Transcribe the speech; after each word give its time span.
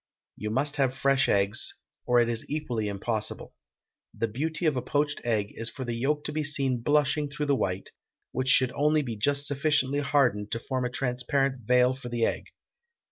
You 0.35 0.49
must 0.49 0.77
have 0.77 0.97
fresh 0.97 1.29
eggs, 1.29 1.75
or 2.07 2.19
it 2.19 2.27
is 2.27 2.49
equally 2.49 2.87
impossible. 2.87 3.53
The 4.17 4.27
beauty 4.27 4.65
of 4.65 4.75
a 4.75 4.81
poached 4.81 5.21
egg 5.23 5.51
is 5.55 5.69
for 5.69 5.85
the 5.85 5.93
yolk 5.93 6.23
to 6.23 6.31
be 6.31 6.43
seen 6.43 6.81
blushing 6.81 7.29
through 7.29 7.45
the 7.45 7.55
white, 7.55 7.91
which 8.31 8.49
should 8.49 8.71
only 8.71 9.03
be 9.03 9.15
just 9.15 9.45
sufficiently 9.45 9.99
hardened 9.99 10.51
to 10.53 10.59
form 10.59 10.85
a 10.85 10.89
transparent 10.89 11.67
veil 11.67 11.93
for 11.93 12.09
the 12.09 12.25
egg. 12.25 12.45